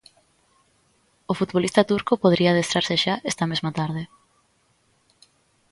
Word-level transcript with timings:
O 1.31 1.33
futbolista 1.39 1.87
turco 1.91 2.13
podería 2.23 2.51
adestrarse 2.51 2.95
xa 3.03 3.15
esta 3.31 3.49
mesma 3.51 3.71
tarde. 3.77 4.03